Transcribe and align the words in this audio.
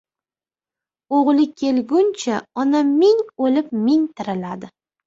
Oʻgʻli 1.17 1.45
kelguncha 1.63 2.41
ona 2.65 2.85
ming 2.97 3.25
oʻlib, 3.47 3.73
ming 3.87 4.13
tiriladi. 4.19 4.77